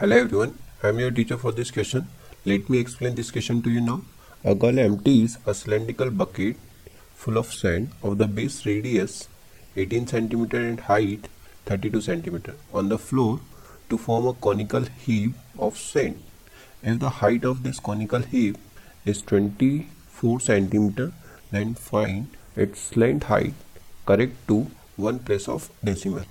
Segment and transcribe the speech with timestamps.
[0.00, 2.06] Hello everyone, I am your teacher for this question.
[2.44, 4.02] Let me explain this question to you now.
[4.44, 6.54] A girl empties a cylindrical bucket
[7.16, 9.26] full of sand of the base radius
[9.76, 11.26] 18 cm and height
[11.66, 13.40] 32 cm on the floor
[13.90, 16.22] to form a conical heap of sand.
[16.84, 18.56] If the height of this conical heap
[19.04, 21.12] is 24 cm,
[21.50, 23.54] then find its length height
[24.06, 26.22] correct to one place of decimal.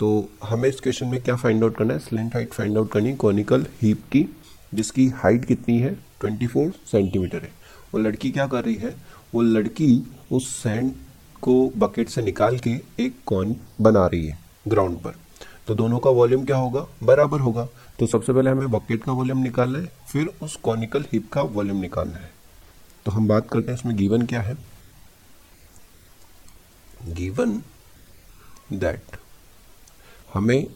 [0.00, 2.00] तो हमें इस question में क्या find out करना है?
[2.00, 4.26] Slant height find out करनी है conical heap की,
[4.74, 5.96] जिसकी हाइट कितनी है?
[6.22, 7.52] 24 सेंटीमीटर है।
[7.94, 8.96] वो लड़की क्या कर रही है?
[9.34, 10.92] वो लड़की उस सैंड
[11.40, 12.70] को बकेट से निकाल के
[13.00, 15.14] एक कॉन बना रही है ग्राउंड पर।
[15.66, 16.86] तो दोनों का वॉल्यूम क्या होगा?
[17.02, 17.68] बराबर होगा।
[17.98, 21.80] तो सबसे पहले हमें बकेट का वॉल्यूम निकालना है, फिर उस कॉनिकल हिप का वॉल्यूम
[21.80, 22.30] निकालना है।
[23.04, 24.56] तो हम बात करते हैं इसमें गिवन क्या है?
[27.08, 27.62] गिवन
[28.72, 29.16] दैट
[30.36, 30.66] हमें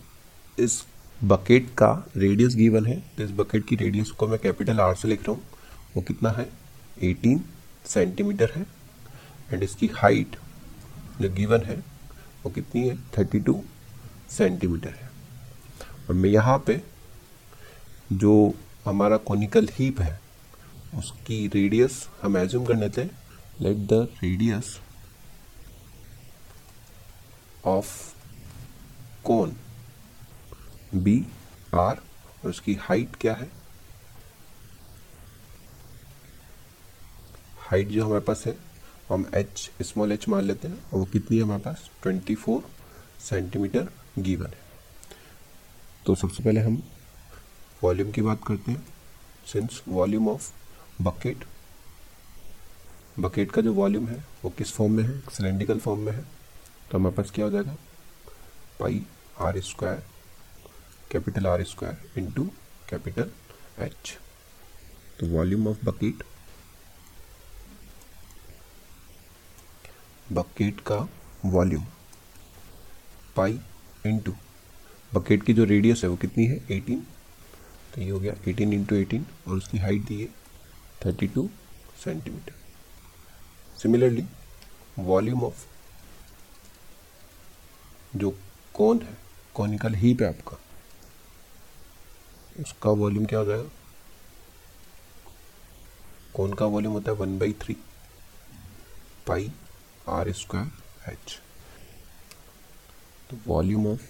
[0.59, 0.85] इस
[1.25, 5.09] बकेट का रेडियस गिवन है। तो इस बकेट की रेडियस को मैं कैपिटल आर से
[5.09, 5.43] लिख रहा हूँ।
[5.97, 6.51] वो कितना है?
[7.03, 7.41] 18
[7.87, 8.67] सेंटीमीटर है।
[9.53, 10.37] एंड इसकी हाइट
[11.21, 11.77] जो गिवन है,
[12.45, 12.97] वो कितनी है?
[13.11, 13.61] 32
[14.31, 15.11] सेंटीमीटर है।
[16.09, 16.83] और मैं यहाँ पे
[18.13, 20.21] जो हमारा कॉनिकल हीप है,
[20.99, 23.11] उसकी रेडियस हम एज्यूम कर लेते हैं।
[23.61, 24.79] लेट द रेडियस
[27.65, 28.20] ऑफ़
[29.25, 29.57] कौन?
[30.95, 31.27] बी,
[31.75, 31.97] आर,
[32.45, 33.51] और उसकी हाइट क्या है?
[37.59, 38.59] हाइट जो हमारे पास है,
[39.09, 41.91] हम एच स्मॉल एच मान लेते हैं, और वो कितनी है हमारे पास?
[42.07, 42.63] 24
[43.21, 44.59] सेंटीमीटर गिवन है।
[46.07, 46.83] तो सबसे पहले हम
[47.85, 48.89] वॉल्यूम की बात करते हैं।
[49.47, 50.53] Since volume of
[51.03, 51.45] bucket
[53.19, 55.21] bucket का जो वॉल्यूम है, वो किस फॉर्म में है?
[55.21, 56.23] सिलेंड्रिकल फॉर्म में है।
[56.91, 57.77] तो हमारे पास क्या हो जाएगा?
[58.81, 59.05] Pi
[59.41, 60.03] R square
[61.13, 62.45] capital R square into
[62.91, 63.31] capital
[63.85, 64.17] H
[65.21, 66.23] तो वॉल्यूम ऑफ़ बकेट
[70.33, 70.97] बकेट का
[71.47, 71.85] वॉल्यूम
[73.37, 73.59] पाई
[74.07, 74.35] इंटू
[75.15, 76.59] बकेट की जो रेडियस है वो कितनी है?
[76.71, 77.01] 18
[77.95, 80.29] तो ये हो गया 18 इंटू एटीन और उसकी हाइट दी है
[81.05, 81.49] 32
[82.05, 82.53] सेंटीमीटर
[83.77, 84.25] सिमिलरली
[84.99, 85.65] वॉल्यूम ऑफ़
[88.17, 88.31] जो
[88.81, 89.17] कौन है?
[89.55, 90.57] कॉनिकल हीप है आपका?
[92.61, 93.69] उसका वॉल्यूम क्या हो जाएगा?
[96.35, 97.17] कौन का वॉल्यूम होता है?
[97.17, 97.77] One by three
[99.27, 99.51] pi
[100.09, 101.39] R square H
[103.31, 104.03] तो volume of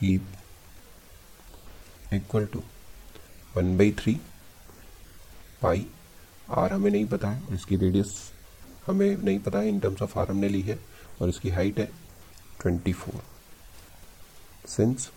[0.00, 0.28] heap
[2.12, 2.62] equal to
[3.56, 4.14] one by three
[5.62, 5.86] pi
[6.50, 8.14] R हमें नहीं पता है। इसकी रेडियस
[8.86, 10.78] हमें नहीं पता है। इन टर्म्स ऑफ़ आर हमने ली है।
[11.22, 11.86] और इसकी हाइट है
[12.60, 13.22] twenty four
[14.68, 15.10] since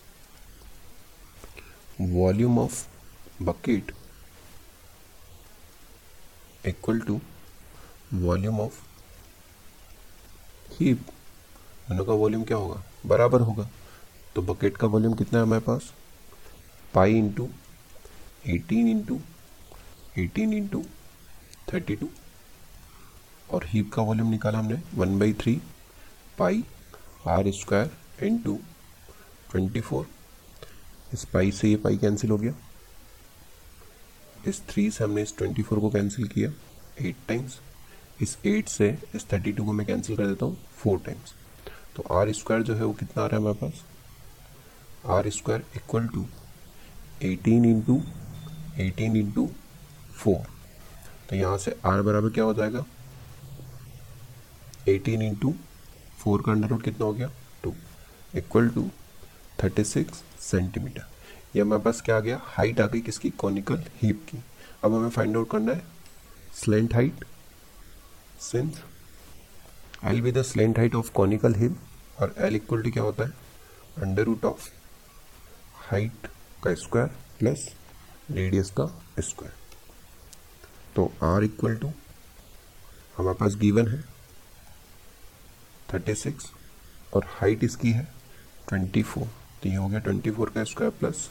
[2.00, 2.84] volume of
[3.42, 3.92] bucket
[6.66, 7.20] equal to
[8.14, 8.80] volume of
[10.72, 11.06] heap
[11.88, 12.82] दोनों का वॉल्यूम क्या होगा?
[13.06, 13.68] बराबर होगा।
[14.34, 15.92] तो बकेट का वॉल्यूम कितना है हमारे पास?
[16.94, 17.48] Pi into
[18.46, 19.20] eighteen into
[20.18, 20.84] eighteen into
[21.72, 22.08] thirty two
[23.50, 25.60] और हीप का वॉल्यूम निकाला हमने one by three
[26.42, 26.64] pi
[27.28, 28.58] R square into
[29.50, 30.06] twenty four
[31.14, 32.54] इस पाई से ये पाई कैंसिल हो गया।
[34.48, 36.50] इस थ्री से हमने इस ट्वेंटी फोर को कैंसिल किया
[37.00, 37.58] एट टाइम्स
[38.22, 41.34] इस एट से इस थर्टी टू को मैं कैंसिल कर देता हूँ फोर टाइम्स
[41.96, 43.84] तो आर स्क्वायर जो है वो कितना आ रहा है हमारे पास?
[45.16, 46.26] R square equal to
[47.22, 48.00] eighteen into
[48.80, 49.48] eighteen into
[50.14, 50.46] four
[51.28, 52.84] तो यहाँ से आर बराबर क्या हो जाएगा?
[54.88, 55.54] एटीन इंटू
[56.22, 57.30] फोर का अंडर रूट कितना हो गया?
[57.62, 57.74] Two.
[58.34, 58.88] Equal to
[59.62, 61.06] thirty six centimetre.
[61.56, 62.40] ये हमारे पास क्या आ गया?
[62.44, 63.30] हाइट आ गई किसकी?
[63.30, 64.38] कॉनिकल हीप की।
[64.84, 65.84] अब हमें फाइंड आउट करना है
[66.54, 67.24] slant height
[68.40, 68.82] since
[70.04, 71.76] L be the slant height of conical heap
[72.20, 73.30] और एल इक्वल टू क्या होता है?
[73.98, 74.68] अंडर रूट ऑफ़
[75.90, 76.26] हाइट
[76.64, 77.08] का स्क्वायर
[77.38, 77.68] प्लस
[78.30, 78.86] रेडियस का
[79.20, 79.54] स्क्वायर
[80.96, 81.92] तो आर इक्वल टू
[83.16, 84.02] हमारे पास गिवन है।
[85.92, 86.50] थर्टी सिक्स
[87.14, 88.04] और हाइट इसकी है
[88.68, 89.26] ट्वेंटी फोर।
[89.62, 91.28] तो ये हो गया ट्वेंटी फोर का स्क्वायर प्लस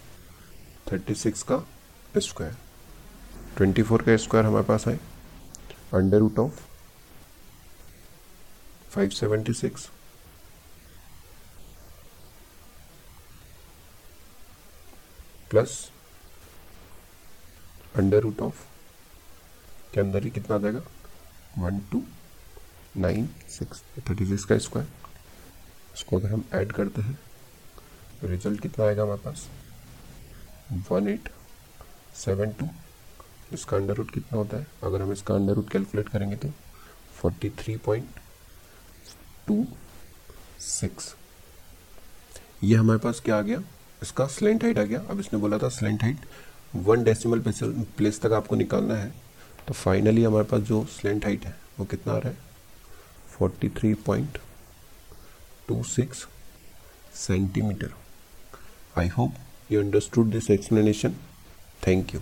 [0.92, 1.58] थर्टी सिक्स का
[2.18, 2.58] स्क्वायर।
[3.58, 5.00] ट्वेंटी फोर का स्क्वायर हमारे पास है
[5.94, 6.60] under root of
[8.92, 9.90] five seventy six.
[15.50, 15.74] Plus
[17.96, 18.64] under root of
[19.94, 20.82] के अंदर ही कितना आ जाएगा?
[21.58, 22.04] One two.
[22.98, 24.88] Nine six thirty six का स्क्वायर।
[25.96, 27.18] इसको अगर हम ऐड करते हैं
[28.22, 29.48] तो रिज़ल्ट कितना आएगा हमारे पास?
[30.92, 31.30] One eight
[32.16, 32.68] seven two.
[33.54, 34.68] इसका अंडर रूट कितना होता है?
[34.84, 36.50] अगर हम इसका अंडर रूट कैलकुलेट करेंगे तो
[37.16, 38.20] forty three point
[39.48, 39.66] two
[40.60, 41.14] six.
[42.64, 43.64] ये हमारे पास क्या आ गया?
[44.04, 46.26] इसका स्लेंट हाइट आ गया। अब इसने बोला था slant height
[46.78, 47.40] one decimal
[47.98, 49.12] place तक आपको निकालना है।
[49.68, 52.51] तो फाइनली हमारे पास जो स्लेंट हाइट है, वो कितना आ रहा है?
[53.42, 56.28] 43.26
[57.12, 57.92] centimeter.
[58.96, 59.32] I hope
[59.68, 61.16] you understood this explanation.
[61.82, 62.22] Thank you.